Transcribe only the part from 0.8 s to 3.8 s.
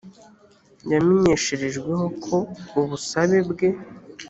yamenyesherejweho ko ubusabe bwe